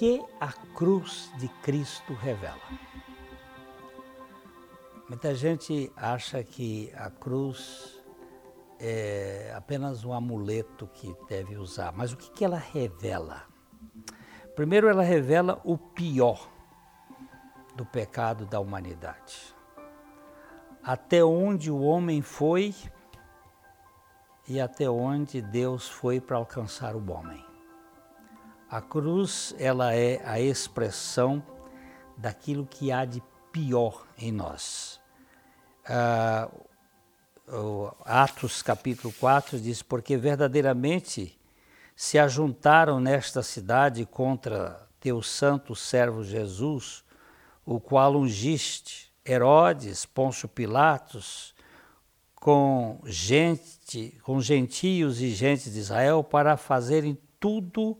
[0.00, 2.56] que a cruz de Cristo revela?
[5.06, 8.02] Muita gente acha que a cruz
[8.78, 13.42] é apenas um amuleto que deve usar, mas o que, que ela revela?
[14.56, 16.48] Primeiro, ela revela o pior
[17.76, 19.54] do pecado da humanidade.
[20.82, 22.74] Até onde o homem foi
[24.48, 27.49] e até onde Deus foi para alcançar o homem.
[28.70, 31.44] A cruz, ela é a expressão
[32.16, 33.20] daquilo que há de
[33.50, 35.00] pior em nós.
[35.84, 36.48] Ah,
[38.04, 41.36] Atos capítulo 4 diz: Porque verdadeiramente
[41.96, 47.02] se ajuntaram nesta cidade contra teu santo servo Jesus,
[47.66, 51.56] o qual ungiste, Herodes, Pôncio Pilatos,
[52.36, 57.98] com gente, com gentios e gente de Israel, para fazerem tudo o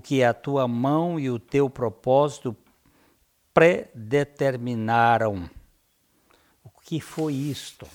[0.00, 2.56] que a tua mão e o teu propósito
[3.52, 5.48] predeterminaram.
[6.64, 7.86] O que foi isto?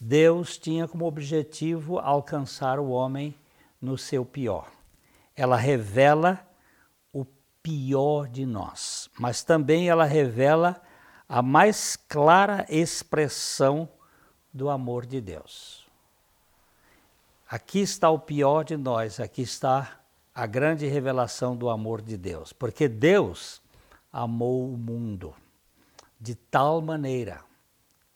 [0.00, 3.34] Deus tinha como objetivo alcançar o homem
[3.80, 4.70] no seu pior.
[5.36, 6.46] Ela revela
[7.12, 7.24] o
[7.62, 10.80] pior de nós, mas também ela revela
[11.28, 13.88] a mais clara expressão
[14.52, 15.86] do amor de Deus.
[17.48, 20.00] Aqui está o pior de nós, aqui está
[20.38, 23.60] a grande revelação do amor de Deus, porque Deus
[24.12, 25.34] amou o mundo
[26.20, 27.40] de tal maneira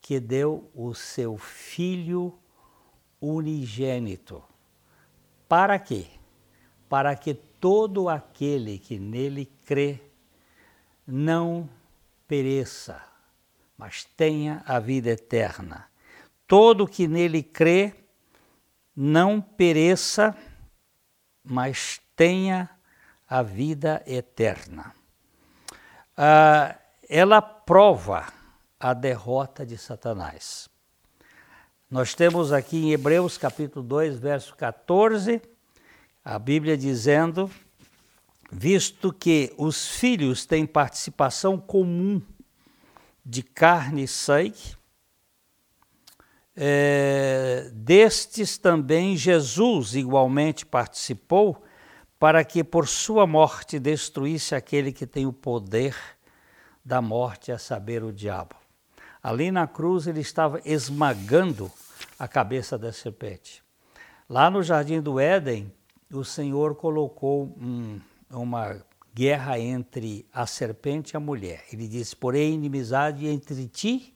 [0.00, 2.32] que deu o seu Filho
[3.20, 4.40] unigênito.
[5.48, 6.06] Para quê?
[6.88, 10.00] Para que todo aquele que nele crê
[11.04, 11.68] não
[12.28, 13.02] pereça,
[13.76, 15.88] mas tenha a vida eterna.
[16.46, 17.92] Todo que nele crê
[18.94, 20.36] não pereça,
[21.44, 22.68] mas tenha
[23.28, 24.94] a vida eterna.
[26.16, 26.76] Ah,
[27.08, 28.26] ela prova
[28.78, 30.68] a derrota de Satanás.
[31.90, 35.42] Nós temos aqui em Hebreus capítulo 2, verso 14,
[36.24, 37.50] a Bíblia dizendo:
[38.50, 42.20] visto que os filhos têm participação comum
[43.24, 44.76] de carne e sangue,
[46.56, 51.62] é, destes também Jesus igualmente participou,
[52.18, 55.96] para que por sua morte destruísse aquele que tem o poder
[56.84, 58.54] da morte, a saber, o diabo.
[59.22, 61.70] Ali na cruz ele estava esmagando
[62.18, 63.62] a cabeça da serpente.
[64.28, 65.72] Lá no jardim do Éden,
[66.12, 68.84] o Senhor colocou um, uma
[69.14, 71.64] guerra entre a serpente e a mulher.
[71.72, 74.14] Ele disse: Porém, inimizade entre ti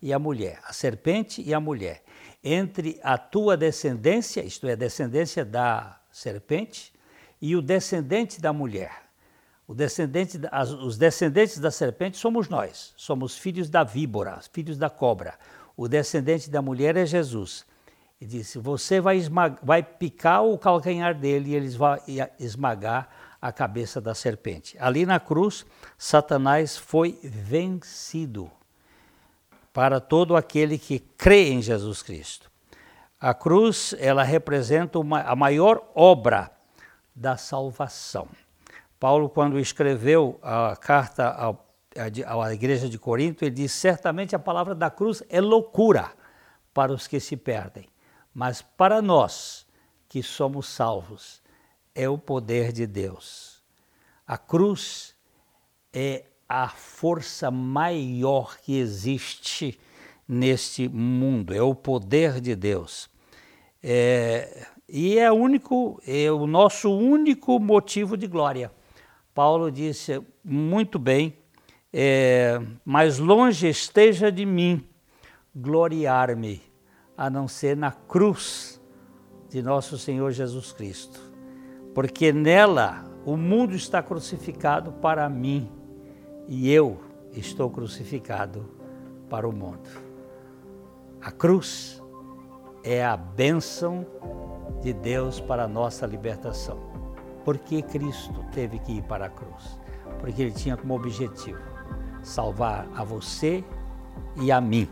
[0.00, 2.02] e a mulher, a serpente e a mulher,
[2.42, 6.92] entre a tua descendência, isto é, a descendência da serpente,
[7.40, 9.08] e o descendente da mulher.
[9.68, 10.40] Descendente,
[10.82, 15.38] os descendentes da serpente somos nós, somos filhos da víbora, filhos da cobra.
[15.76, 17.66] O descendente da mulher é Jesus.
[18.18, 19.20] E disse: Você vai,
[19.62, 21.98] vai picar o calcanhar dele e eles vão
[22.40, 23.08] esmagar
[23.40, 24.76] a cabeça da serpente.
[24.80, 25.66] Ali na cruz,
[25.98, 28.50] Satanás foi vencido
[29.78, 32.50] para todo aquele que crê em Jesus Cristo.
[33.20, 36.50] A cruz, ela representa uma, a maior obra
[37.14, 38.26] da salvação.
[38.98, 41.32] Paulo, quando escreveu a carta
[42.26, 46.10] à igreja de Corinto, ele diz: certamente a palavra da cruz é loucura
[46.74, 47.86] para os que se perdem,
[48.34, 49.64] mas para nós
[50.08, 51.40] que somos salvos,
[51.94, 53.62] é o poder de Deus.
[54.26, 55.14] A cruz
[55.92, 59.78] é a força maior que existe
[60.26, 63.10] neste mundo, é o poder de Deus.
[63.82, 68.72] É, e é, único, é o nosso único motivo de glória.
[69.34, 71.36] Paulo disse muito bem,
[71.92, 74.84] é, mais longe esteja de mim
[75.54, 76.62] gloriar-me,
[77.16, 78.80] a não ser na cruz
[79.48, 81.20] de nosso Senhor Jesus Cristo,
[81.94, 85.77] porque nela o mundo está crucificado para mim
[86.48, 86.98] e eu
[87.32, 88.66] estou crucificado
[89.28, 89.88] para o mundo.
[91.20, 92.02] A cruz
[92.82, 94.06] é a bênção
[94.80, 96.78] de Deus para a nossa libertação.
[97.44, 99.78] Por que Cristo teve que ir para a cruz?
[100.20, 101.60] Porque ele tinha como objetivo
[102.22, 103.62] salvar a você
[104.36, 104.88] e a mim.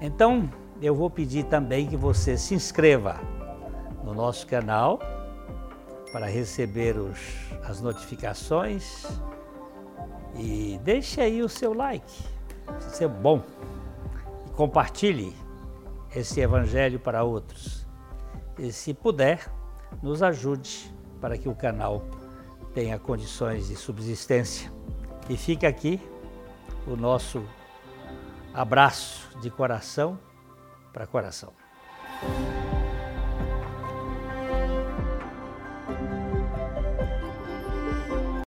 [0.00, 0.50] Então,
[0.80, 3.20] eu vou pedir também que você se inscreva
[4.04, 4.98] no nosso canal
[6.12, 7.18] para receber os,
[7.64, 9.06] as notificações
[10.36, 12.12] e deixe aí o seu like,
[12.78, 13.42] se é bom.
[14.46, 15.34] E compartilhe
[16.14, 17.86] esse evangelho para outros.
[18.58, 19.50] E se puder,
[20.02, 22.02] nos ajude para que o canal
[22.74, 24.72] tenha condições de subsistência.
[25.28, 26.00] E fica aqui
[26.86, 27.42] o nosso
[28.54, 30.18] abraço de coração
[30.92, 31.52] para coração.